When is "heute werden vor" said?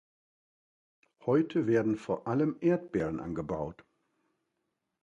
1.27-2.25